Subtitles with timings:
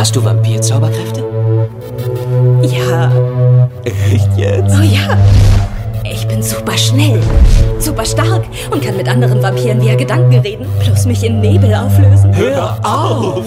[0.00, 1.22] Hast du Vampirzauberkräfte?
[2.62, 3.12] Ja.
[3.84, 4.74] Echt jetzt?
[4.74, 5.14] Oh ja.
[6.10, 7.20] Ich bin super schnell,
[7.78, 12.34] super stark und kann mit anderen Vampiren via Gedanken reden, plus mich in Nebel auflösen.
[12.34, 13.44] Hör auf!